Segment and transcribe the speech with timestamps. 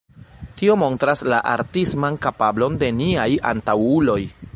[0.59, 4.21] Tio montras la artisman kapablon de niaj antaŭuloj.